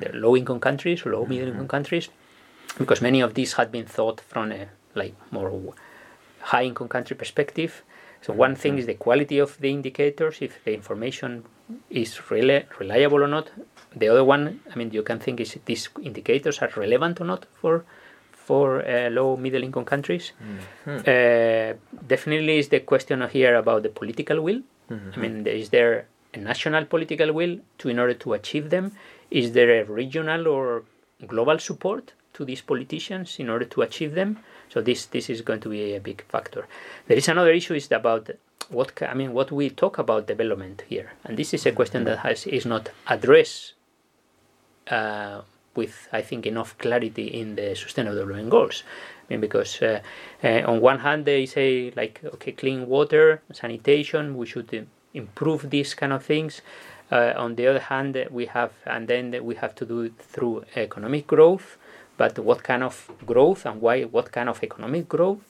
the 0.00 0.10
low-income 0.14 0.60
countries, 0.60 1.06
low 1.06 1.24
middle-income 1.26 1.68
countries, 1.68 2.08
because 2.78 3.00
many 3.00 3.20
of 3.20 3.34
these 3.34 3.52
had 3.54 3.70
been 3.70 3.86
thought 3.86 4.20
from 4.20 4.52
a 4.52 4.68
like 4.94 5.14
more 5.30 5.74
high-income 6.40 6.88
country 6.88 7.16
perspective. 7.16 7.82
So 8.20 8.32
one 8.32 8.56
thing 8.56 8.78
is 8.78 8.86
the 8.86 8.94
quality 8.94 9.38
of 9.38 9.58
the 9.60 9.70
indicators, 9.70 10.38
if 10.40 10.64
the 10.64 10.74
information 10.74 11.44
is 11.88 12.14
rela- 12.30 12.64
reliable 12.80 13.22
or 13.22 13.28
not. 13.28 13.50
The 13.94 14.08
other 14.08 14.24
one, 14.24 14.60
I 14.72 14.76
mean, 14.76 14.90
you 14.90 15.02
can 15.02 15.18
think 15.20 15.40
is 15.40 15.56
these 15.66 15.88
indicators 16.02 16.58
are 16.58 16.70
relevant 16.76 17.20
or 17.20 17.24
not 17.24 17.46
for 17.60 17.84
for 18.48 18.64
uh, 18.80 19.10
low 19.18 19.36
middle 19.44 19.62
income 19.68 19.84
countries. 19.84 20.32
Uh, 20.86 21.74
definitely 22.14 22.54
is 22.62 22.68
the 22.74 22.80
question 22.92 23.16
here 23.36 23.54
about 23.62 23.80
the 23.86 23.92
political 24.00 24.38
will. 24.46 24.60
I 25.14 25.18
mean, 25.22 25.34
is 25.62 25.68
there 25.76 25.94
a 26.38 26.38
national 26.50 26.84
political 26.94 27.30
will 27.38 27.54
to 27.80 27.84
in 27.92 27.98
order 28.02 28.16
to 28.24 28.28
achieve 28.38 28.66
them? 28.74 28.86
Is 29.30 29.46
there 29.56 29.70
a 29.80 29.84
regional 30.00 30.42
or 30.54 30.66
global 31.32 31.58
support 31.68 32.04
to 32.36 32.44
these 32.48 32.62
politicians 32.62 33.28
in 33.42 33.50
order 33.50 33.66
to 33.74 33.78
achieve 33.88 34.12
them? 34.20 34.30
So 34.72 34.76
this 34.88 35.00
this 35.14 35.26
is 35.34 35.38
going 35.48 35.60
to 35.66 35.70
be 35.76 35.82
a 36.00 36.02
big 36.10 36.18
factor. 36.34 36.62
There 37.06 37.18
is 37.22 37.28
another 37.34 37.52
issue 37.60 37.74
is 37.74 37.86
about 38.00 38.24
what 38.78 38.90
I 39.12 39.14
mean 39.20 39.30
what 39.38 39.48
we 39.58 39.66
talk 39.82 39.94
about 40.04 40.20
development 40.34 40.78
here, 40.92 41.08
and 41.24 41.32
this 41.40 41.50
is 41.56 41.62
a 41.66 41.72
question 41.78 42.00
that 42.08 42.18
has 42.26 42.46
is 42.58 42.64
not 42.74 42.84
addressed 43.14 43.74
uh, 44.96 45.40
with 45.78 46.08
I 46.12 46.22
think 46.28 46.46
enough 46.46 46.70
clarity 46.84 47.26
in 47.40 47.56
the 47.58 47.68
Sustainable 47.74 48.18
Development 48.18 48.50
Goals. 48.50 48.82
I 49.22 49.24
mean, 49.30 49.40
because 49.40 49.72
uh, 49.82 50.00
uh, 50.44 50.62
on 50.70 50.80
one 50.80 51.00
hand 51.06 51.24
they 51.24 51.46
say 51.46 51.92
like 52.00 52.20
okay, 52.34 52.52
clean 52.52 52.80
water, 52.88 53.42
sanitation, 53.52 54.36
we 54.36 54.46
should 54.52 54.70
improve 55.14 55.70
these 55.70 55.94
kind 55.94 56.12
of 56.12 56.22
things. 56.24 56.62
Uh, 57.10 57.32
on 57.44 57.54
the 57.56 57.66
other 57.66 57.84
hand, 57.92 58.12
we 58.30 58.44
have 58.46 58.72
and 58.84 59.08
then 59.08 59.24
we 59.48 59.54
have 59.54 59.74
to 59.80 59.84
do 59.86 59.98
it 60.08 60.16
through 60.32 60.64
economic 60.76 61.26
growth. 61.26 61.78
But 62.18 62.38
what 62.38 62.60
kind 62.62 62.82
of 62.82 62.94
growth 63.24 63.64
and 63.64 63.80
why? 63.80 64.02
What 64.16 64.32
kind 64.32 64.48
of 64.48 64.62
economic 64.62 65.08
growth? 65.08 65.40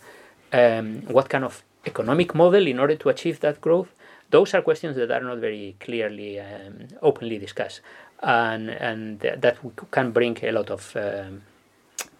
Um, 0.52 1.02
what 1.16 1.28
kind 1.28 1.44
of 1.44 1.62
economic 1.86 2.34
model 2.34 2.66
in 2.66 2.78
order 2.78 2.96
to 2.96 3.08
achieve 3.08 3.40
that 3.40 3.60
growth? 3.60 3.90
Those 4.30 4.52
are 4.54 4.62
questions 4.62 4.94
that 4.96 5.10
are 5.10 5.24
not 5.30 5.38
very 5.38 5.76
clearly, 5.80 6.38
um, 6.38 6.88
openly 7.00 7.38
discussed, 7.38 7.80
and 8.22 8.70
and 8.70 9.20
that 9.20 9.58
can 9.90 10.10
bring 10.10 10.36
a 10.42 10.52
lot 10.52 10.70
of 10.70 10.96
um, 10.96 11.42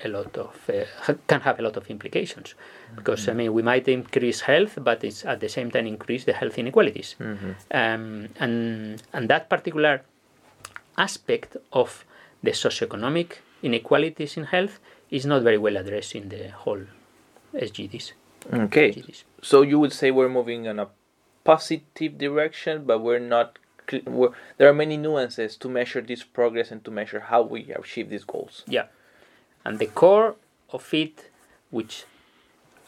a 0.05 0.09
lot 0.09 0.37
of 0.37 0.71
uh, 0.71 1.12
can 1.26 1.40
have 1.40 1.59
a 1.59 1.62
lot 1.62 1.76
of 1.76 1.88
implications 1.88 2.55
because 2.95 3.23
mm-hmm. 3.23 3.31
I 3.31 3.35
mean 3.35 3.55
we 3.55 3.62
might 3.62 3.88
increase 3.88 4.40
health, 4.43 4.78
but 4.81 5.02
it's 5.05 5.25
at 5.25 5.40
the 5.40 5.49
same 5.49 5.71
time 5.71 5.87
increase 5.87 6.25
the 6.25 6.33
health 6.33 6.59
inequalities, 6.59 7.17
mm-hmm. 7.19 7.50
um, 7.71 8.28
and 8.38 9.02
and 9.12 9.28
that 9.28 9.49
particular 9.49 10.02
aspect 10.97 11.57
of 11.73 12.05
the 12.43 12.52
socioeconomic 12.52 13.38
inequalities 13.62 14.37
in 14.37 14.45
health 14.45 14.78
is 15.11 15.26
not 15.26 15.43
very 15.43 15.59
well 15.59 15.76
addressed 15.76 16.14
in 16.14 16.28
the 16.28 16.49
whole 16.49 16.83
SDGs. 17.55 18.12
Okay, 18.52 18.93
SDGs. 18.93 19.25
so 19.43 19.62
you 19.62 19.78
would 19.78 19.93
say 19.93 20.11
we're 20.11 20.28
moving 20.28 20.67
in 20.67 20.78
a 20.78 20.88
positive 21.45 22.19
direction, 22.19 22.85
but 22.85 23.00
we're 23.00 23.19
not. 23.19 23.59
There 23.88 24.68
are 24.68 24.75
many 24.75 24.97
nuances 24.97 25.57
to 25.57 25.68
measure 25.68 26.00
this 26.00 26.23
progress 26.23 26.71
and 26.71 26.85
to 26.85 26.90
measure 26.90 27.21
how 27.21 27.42
we 27.42 27.73
achieve 27.73 28.11
these 28.11 28.25
goals. 28.25 28.64
Yeah, 28.66 28.87
and 29.64 29.78
the 29.78 29.87
core 29.87 30.37
of 30.71 30.92
it, 30.92 31.30
which 31.71 32.04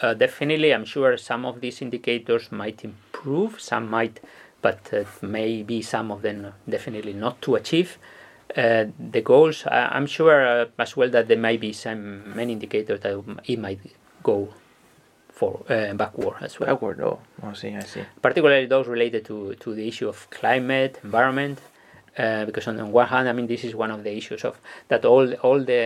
uh, 0.00 0.14
definitely 0.14 0.72
I'm 0.72 0.84
sure 0.84 1.16
some 1.16 1.44
of 1.44 1.60
these 1.60 1.82
indicators 1.82 2.50
might 2.50 2.84
improve, 2.84 3.60
some 3.60 3.88
might, 3.88 4.20
but 4.62 4.92
uh, 4.92 5.04
maybe 5.22 5.82
some 5.82 6.10
of 6.10 6.22
them 6.22 6.52
definitely 6.68 7.12
not 7.12 7.40
to 7.42 7.54
achieve 7.54 7.98
uh, 8.56 8.86
the 8.98 9.20
goals. 9.20 9.64
I'm 9.70 10.06
sure 10.06 10.46
uh, 10.46 10.66
as 10.78 10.96
well 10.96 11.10
that 11.10 11.28
there 11.28 11.38
might 11.38 11.60
be 11.60 11.72
some 11.72 12.34
many 12.34 12.52
indicators 12.52 13.00
that 13.00 13.22
it 13.44 13.58
might 13.58 13.80
go 14.22 14.54
for 15.40 15.52
uh, 15.70 15.94
backward 15.94 16.36
as 16.46 16.52
well. 16.60 16.68
Backward, 16.70 17.00
oh, 17.00 17.18
I 17.42 17.54
see, 17.54 17.74
I 17.74 17.86
see. 17.92 18.04
Particularly 18.20 18.66
those 18.74 18.86
related 18.96 19.22
to, 19.30 19.54
to 19.54 19.68
the 19.78 19.86
issue 19.88 20.08
of 20.14 20.28
climate, 20.38 21.00
environment, 21.02 21.58
uh, 22.18 22.44
because 22.44 22.68
on 22.68 22.76
the 22.76 22.84
one 22.84 23.08
hand, 23.14 23.26
I 23.30 23.32
mean, 23.32 23.46
this 23.46 23.64
is 23.64 23.74
one 23.74 23.90
of 23.90 24.00
the 24.04 24.12
issues 24.20 24.44
of 24.44 24.54
that 24.88 25.02
all 25.12 25.26
all 25.46 25.60
the 25.70 25.82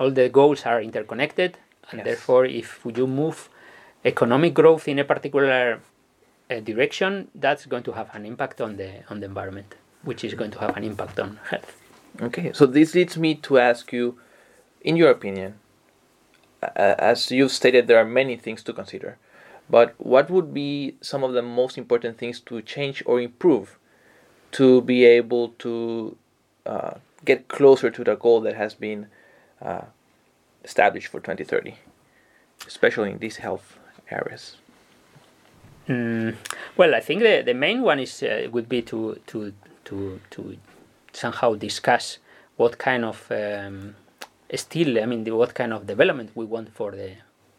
all 0.00 0.10
the 0.20 0.28
goals 0.38 0.60
are 0.70 0.80
interconnected, 0.88 1.50
and 1.90 1.98
yes. 1.98 2.04
therefore, 2.08 2.44
if 2.62 2.68
you 2.98 3.06
move 3.22 3.48
economic 4.04 4.52
growth 4.60 4.84
in 4.92 4.98
a 5.04 5.06
particular 5.12 5.80
uh, 6.50 6.60
direction, 6.70 7.26
that's 7.34 7.66
going 7.72 7.84
to 7.88 7.92
have 7.98 8.08
an 8.14 8.24
impact 8.24 8.60
on 8.60 8.76
the 8.80 8.90
on 9.10 9.16
the 9.20 9.26
environment, 9.32 9.70
which 10.08 10.22
is 10.28 10.32
going 10.40 10.52
to 10.56 10.60
have 10.64 10.76
an 10.78 10.84
impact 10.84 11.18
on 11.18 11.30
health. 11.50 11.70
Okay, 12.28 12.48
so 12.58 12.62
this 12.66 12.94
leads 12.94 13.16
me 13.24 13.30
to 13.46 13.58
ask 13.58 13.92
you, 13.92 14.04
in 14.88 14.94
your 15.00 15.10
opinion, 15.18 15.50
as 16.62 17.30
you've 17.30 17.52
stated, 17.52 17.86
there 17.86 17.98
are 17.98 18.04
many 18.04 18.36
things 18.36 18.62
to 18.64 18.72
consider, 18.72 19.18
but 19.68 19.94
what 19.98 20.30
would 20.30 20.54
be 20.54 20.96
some 21.00 21.22
of 21.24 21.32
the 21.32 21.42
most 21.42 21.76
important 21.76 22.18
things 22.18 22.40
to 22.40 22.62
change 22.62 23.02
or 23.06 23.20
improve 23.20 23.78
to 24.52 24.80
be 24.82 25.04
able 25.04 25.50
to 25.58 26.16
uh, 26.64 26.94
get 27.24 27.48
closer 27.48 27.90
to 27.90 28.04
the 28.04 28.14
goal 28.16 28.40
that 28.40 28.56
has 28.56 28.74
been 28.74 29.06
uh, 29.60 29.82
established 30.64 31.08
for 31.08 31.20
2030, 31.20 31.74
especially 32.66 33.10
in 33.12 33.18
these 33.18 33.36
health 33.36 33.78
areas? 34.10 34.56
Mm, 35.88 36.36
well, 36.76 36.94
I 36.94 37.00
think 37.00 37.22
the, 37.22 37.42
the 37.44 37.54
main 37.54 37.82
one 37.82 38.00
is 38.00 38.22
uh, 38.22 38.48
would 38.50 38.68
be 38.68 38.82
to 38.82 39.20
to 39.28 39.52
to 39.84 40.20
to 40.30 40.56
somehow 41.12 41.54
discuss 41.54 42.18
what 42.56 42.78
kind 42.78 43.04
of 43.04 43.30
um, 43.30 43.94
still, 44.54 44.98
I 45.02 45.06
mean, 45.06 45.24
the, 45.24 45.32
what 45.32 45.54
kind 45.54 45.72
of 45.72 45.86
development 45.86 46.30
we 46.34 46.44
want 46.44 46.72
for 46.72 46.92
the 46.92 47.12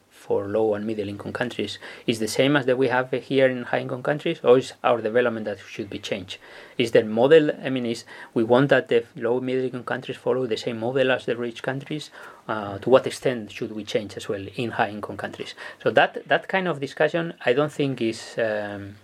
for 0.10 0.48
low 0.48 0.74
and 0.74 0.86
middle 0.86 1.08
income 1.08 1.32
countries 1.32 1.77
is 2.06 2.20
the 2.20 2.27
same 2.27 2.58
as 2.58 2.65
that 2.65 2.77
we 2.77 2.88
have 2.88 3.12
here 3.12 3.48
in 3.48 3.63
high 3.63 3.79
income 3.79 4.03
countries, 4.03 4.39
or 4.44 4.58
is 4.58 4.74
our 4.84 5.00
development 5.00 5.46
that 5.46 5.60
should 5.60 5.89
be 5.89 6.00
changed? 6.00 6.38
Is 6.77 6.91
the 6.91 7.03
model? 7.03 7.51
I 7.63 7.70
mean, 7.70 7.86
is 7.86 8.03
we 8.34 8.44
want 8.44 8.70
that 8.70 8.88
the 8.88 9.06
low 9.15 9.39
middle 9.39 9.63
income 9.63 9.84
countries 9.84 10.17
follow 10.17 10.46
the 10.48 10.58
same 10.58 10.79
model 10.79 11.12
as 11.12 11.25
the 11.25 11.38
rich 11.38 11.62
countries? 11.63 12.10
Uh, 12.48 12.77
to 12.79 12.89
what 12.89 13.06
extent 13.06 13.51
should 13.51 13.72
we 13.72 13.84
change 13.84 14.17
as 14.17 14.27
well 14.27 14.46
in 14.56 14.72
high 14.72 14.89
income 14.89 15.17
countries? 15.17 15.53
So 15.82 15.91
that 15.91 16.27
that 16.27 16.48
kind 16.48 16.67
of 16.67 16.79
discussion, 16.79 17.36
I 17.46 17.53
don't 17.53 17.72
think 17.72 18.01
is 18.01 18.36
um, 18.38 18.96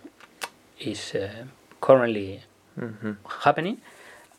is 0.80 1.16
uh, 1.16 1.46
currently 1.80 2.42
mm-hmm. 2.78 3.13
happening 3.44 3.80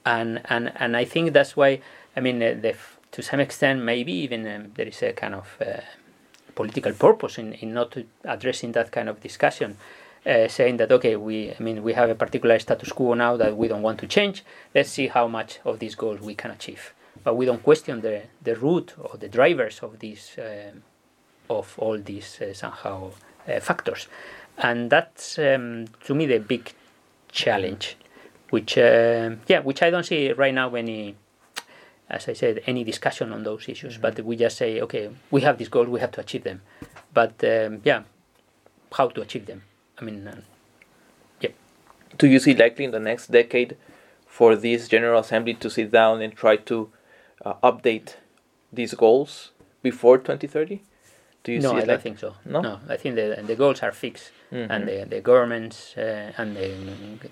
and 0.04 0.40
and 0.48 0.72
and 0.76 0.96
I 0.96 1.04
think 1.04 1.32
that's 1.32 1.56
why 1.56 1.80
I 2.16 2.20
mean 2.20 2.42
uh, 2.42 2.54
the, 2.60 2.74
to 3.14 3.22
some 3.22 3.40
extent 3.40 3.80
maybe 3.80 4.12
even 4.12 4.40
um, 4.46 4.72
there 4.74 4.88
is 4.88 5.00
a 5.02 5.12
kind 5.12 5.34
of 5.34 5.46
uh, 5.60 5.80
political 6.54 6.92
purpose 6.92 7.38
in, 7.38 7.52
in 7.54 7.72
not 7.72 7.96
addressing 8.24 8.72
that 8.72 8.90
kind 8.90 9.08
of 9.08 9.20
discussion. 9.20 9.76
Uh, 10.26 10.48
saying 10.48 10.78
that 10.78 10.90
okay, 10.90 11.16
we 11.16 11.52
I 11.52 11.62
mean 11.62 11.82
we 11.82 11.92
have 11.92 12.08
a 12.08 12.14
particular 12.14 12.58
status 12.58 12.90
quo 12.92 13.12
now 13.12 13.36
that 13.36 13.54
we 13.58 13.68
don't 13.68 13.82
want 13.82 13.98
to 14.00 14.06
change. 14.06 14.42
Let's 14.74 14.90
see 14.90 15.08
how 15.08 15.28
much 15.28 15.60
of 15.66 15.80
these 15.80 15.94
goals 15.94 16.20
we 16.20 16.34
can 16.34 16.50
achieve. 16.50 16.94
But 17.22 17.36
we 17.36 17.44
don't 17.44 17.62
question 17.62 18.00
the 18.00 18.22
the 18.42 18.56
root 18.56 18.94
or 18.98 19.18
the 19.18 19.28
drivers 19.28 19.80
of 19.82 19.98
these 19.98 20.38
uh, 20.38 20.72
of 21.50 21.74
all 21.78 21.98
these 21.98 22.40
uh, 22.40 22.54
somehow 22.54 23.10
uh, 23.46 23.60
factors, 23.60 24.08
and 24.56 24.88
that's 24.88 25.38
um, 25.38 25.88
to 26.06 26.14
me 26.14 26.24
the 26.24 26.38
big 26.38 26.72
challenge 27.30 27.98
which 28.54 28.78
uh, 28.78 29.30
yeah, 29.48 29.60
which 29.60 29.82
I 29.82 29.90
don't 29.90 30.06
see 30.06 30.32
right 30.32 30.54
now 30.54 30.74
any, 30.74 31.16
as 32.08 32.28
I 32.28 32.32
said, 32.34 32.62
any 32.66 32.84
discussion 32.84 33.32
on 33.32 33.42
those 33.44 33.68
issues. 33.68 33.94
Mm-hmm. 33.94 34.02
But 34.02 34.24
we 34.24 34.36
just 34.36 34.56
say, 34.56 34.80
okay, 34.80 35.10
we 35.30 35.40
have 35.42 35.58
these 35.58 35.68
goals, 35.68 35.88
we 35.88 36.00
have 36.00 36.12
to 36.12 36.20
achieve 36.20 36.44
them. 36.44 36.62
But 37.12 37.42
um, 37.44 37.80
yeah, 37.84 38.02
how 38.92 39.08
to 39.08 39.22
achieve 39.22 39.46
them? 39.46 39.62
I 39.98 40.04
mean, 40.04 40.26
uh, 40.26 40.40
yeah. 41.40 41.50
Do 42.18 42.26
you 42.26 42.38
see 42.38 42.54
likely 42.54 42.84
in 42.84 42.90
the 42.90 43.00
next 43.00 43.30
decade 43.30 43.76
for 44.26 44.56
this 44.56 44.88
General 44.88 45.20
Assembly 45.20 45.54
to 45.54 45.70
sit 45.70 45.90
down 45.90 46.20
and 46.20 46.34
try 46.34 46.56
to 46.56 46.90
uh, 47.44 47.54
update 47.62 48.16
these 48.72 48.94
goals 48.94 49.52
before 49.82 50.18
2030? 50.18 50.82
Do 51.44 51.52
you 51.52 51.60
see? 51.60 51.66
no, 51.66 51.72
see 51.74 51.82
I 51.82 51.84
don't 51.84 52.02
think 52.02 52.18
so. 52.18 52.34
No, 52.44 52.60
no 52.62 52.80
I 52.88 52.96
think 52.96 53.16
the 53.16 53.42
the 53.46 53.54
goals 53.54 53.82
are 53.82 53.92
fixed, 53.92 54.32
mm-hmm. 54.50 54.72
and 54.72 54.88
the 54.88 55.04
the 55.04 55.20
governments 55.20 55.94
uh, 55.96 56.32
and 56.38 56.56
the, 56.56 56.68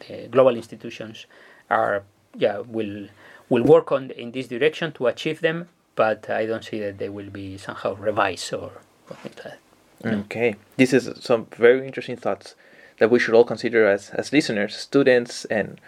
the, 0.07 0.29
global 0.29 0.55
institutions 0.55 1.27
are 1.71 2.05
yeah 2.37 2.59
will 2.59 3.09
will 3.53 3.65
work 3.65 3.93
on 3.93 4.11
in 4.13 4.33
this 4.33 4.49
direction 4.49 4.93
to 4.93 5.07
achieve 5.07 5.41
them. 5.43 5.69
But 5.95 6.31
I 6.31 6.47
don't 6.47 6.65
see 6.65 6.81
that 6.81 6.97
they 6.97 7.11
will 7.11 7.29
be 7.29 7.59
somehow 7.59 7.95
revised 7.97 8.55
or 8.55 8.73
something 9.09 9.33
like 9.33 9.43
that. 9.45 9.59
No. 10.05 10.21
Okay, 10.21 10.57
this 10.79 10.93
is 10.95 11.05
some 11.21 11.47
very 11.69 11.87
interesting 11.87 12.17
thoughts 12.17 12.55
that 12.99 13.11
we 13.11 13.19
should 13.19 13.35
all 13.35 13.45
consider 13.45 13.87
as 13.87 14.11
as 14.21 14.33
listeners, 14.33 14.75
students, 14.89 15.45
and 15.59 15.81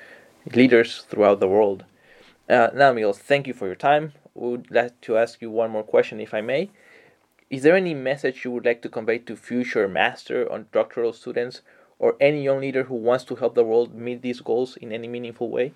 leaders 0.58 0.90
throughout 1.08 1.40
the 1.40 1.48
world. 1.56 1.84
Uh, 2.48 2.68
now, 2.74 2.92
Miguel, 2.92 3.14
thank 3.14 3.46
you 3.46 3.54
for 3.54 3.66
your 3.66 3.80
time. 3.90 4.12
We 4.34 4.50
would 4.50 4.70
like 4.70 5.00
to 5.06 5.16
ask 5.16 5.40
you 5.40 5.50
one 5.50 5.70
more 5.70 5.88
question, 5.94 6.20
if 6.20 6.34
I 6.34 6.42
may. 6.42 6.70
Is 7.48 7.62
there 7.62 7.76
any 7.76 7.94
message 7.94 8.44
you 8.44 8.50
would 8.50 8.66
like 8.66 8.82
to 8.82 8.88
convey 8.88 9.18
to 9.20 9.36
future 9.36 9.88
master 9.88 10.44
or 10.44 10.66
doctoral 10.78 11.14
students 11.14 11.62
or 11.98 12.16
any 12.20 12.42
young 12.42 12.60
leader 12.60 12.84
who 12.84 12.96
wants 12.96 13.24
to 13.24 13.36
help 13.36 13.54
the 13.54 13.64
world 13.64 13.94
meet 13.94 14.20
these 14.20 14.40
goals 14.40 14.76
in 14.76 14.92
any 14.92 15.08
meaningful 15.08 15.48
way? 15.48 15.72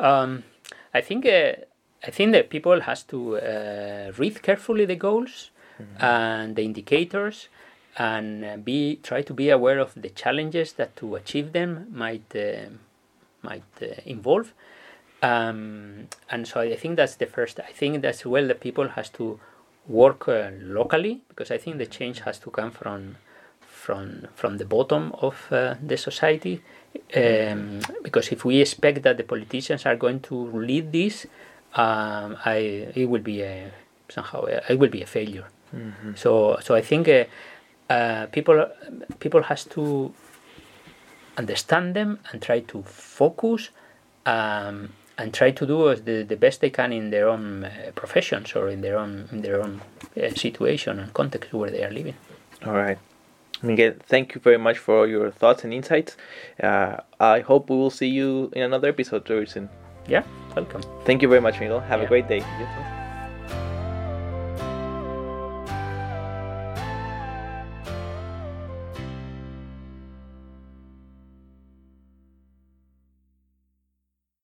Um, 0.00 0.44
I 0.94 1.00
think 1.00 1.26
uh, 1.26 1.52
I 2.06 2.10
think 2.10 2.32
that 2.32 2.50
people 2.50 2.80
has 2.80 3.02
to 3.04 3.36
uh, 3.38 4.12
read 4.16 4.42
carefully 4.42 4.86
the 4.86 4.96
goals 4.96 5.50
mm-hmm. 5.80 6.04
and 6.04 6.56
the 6.56 6.62
indicators 6.62 7.48
and 7.96 8.44
uh, 8.44 8.56
be 8.56 8.96
try 9.02 9.22
to 9.22 9.34
be 9.34 9.50
aware 9.50 9.78
of 9.78 9.92
the 9.94 10.10
challenges 10.10 10.72
that 10.74 10.96
to 10.96 11.16
achieve 11.16 11.52
them 11.52 11.86
might 11.92 12.34
uh, 12.34 12.70
might 13.42 13.62
uh, 13.82 13.86
involve 14.06 14.52
um, 15.22 16.08
and 16.30 16.46
so 16.46 16.60
I 16.60 16.76
think 16.76 16.96
that's 16.96 17.16
the 17.16 17.26
first. 17.26 17.60
I 17.60 17.72
think 17.72 18.02
that's 18.02 18.24
well 18.24 18.46
the 18.46 18.54
people 18.54 18.88
has 18.88 19.10
to 19.10 19.38
work 19.86 20.28
uh, 20.28 20.50
locally 20.60 21.22
because 21.28 21.50
I 21.50 21.58
think 21.58 21.78
the 21.78 21.86
change 21.86 22.20
has 22.20 22.38
to 22.40 22.50
come 22.50 22.70
from 22.70 23.16
from 23.80 24.26
from 24.34 24.58
the 24.58 24.64
bottom 24.64 25.12
of 25.22 25.34
uh, 25.50 25.74
the 25.82 25.96
society. 25.96 26.60
Um, 27.14 27.80
because 28.02 28.32
if 28.32 28.44
we 28.44 28.60
expect 28.60 29.02
that 29.02 29.16
the 29.16 29.24
politicians 29.24 29.86
are 29.86 29.96
going 29.96 30.20
to 30.20 30.34
lead 30.52 30.92
this, 30.92 31.26
um, 31.74 32.36
I 32.44 32.92
it 32.94 33.08
will 33.08 33.22
be 33.22 33.42
a 33.42 33.72
somehow 34.08 34.44
a, 34.44 34.72
it 34.72 34.78
will 34.78 34.90
be 34.90 35.02
a 35.02 35.06
failure. 35.06 35.46
Mm-hmm. 35.74 36.14
So 36.16 36.58
so 36.60 36.74
I 36.74 36.82
think 36.82 37.08
uh, 37.08 37.24
uh, 37.88 38.26
people 38.26 38.66
people 39.18 39.42
has 39.42 39.64
to 39.76 40.12
understand 41.38 41.94
them 41.94 42.18
and 42.30 42.42
try 42.42 42.60
to 42.60 42.82
focus 42.82 43.70
um, 44.26 44.92
and 45.16 45.32
try 45.32 45.50
to 45.52 45.66
do 45.66 45.94
the, 45.94 46.24
the 46.24 46.36
best 46.36 46.60
they 46.60 46.70
can 46.70 46.92
in 46.92 47.10
their 47.10 47.28
own 47.28 47.64
uh, 47.64 47.92
professions 47.94 48.54
or 48.56 48.68
in 48.68 48.80
their 48.80 48.98
own 48.98 49.28
in 49.32 49.42
their 49.42 49.62
own 49.62 49.80
uh, 50.16 50.30
situation 50.30 50.98
and 50.98 51.12
context 51.14 51.52
where 51.52 51.70
they 51.70 51.84
are 51.84 51.90
living. 51.92 52.16
All 52.66 52.74
right. 52.74 52.98
Miguel, 53.62 53.94
thank 54.06 54.34
you 54.34 54.40
very 54.40 54.58
much 54.58 54.78
for 54.78 55.06
your 55.06 55.30
thoughts 55.30 55.64
and 55.64 55.72
insights. 55.72 56.16
Uh, 56.62 56.96
I 57.18 57.40
hope 57.40 57.70
we 57.70 57.76
will 57.76 57.90
see 57.90 58.08
you 58.08 58.50
in 58.54 58.62
another 58.62 58.88
episode 58.88 59.26
very 59.26 59.46
soon. 59.46 59.68
Yeah, 60.08 60.24
welcome. 60.56 60.82
Thank 61.04 61.22
you 61.22 61.28
very 61.28 61.40
much, 61.40 61.60
Miguel. 61.60 61.80
Have 61.80 62.00
a 62.00 62.06
great 62.06 62.28
day. 62.28 62.42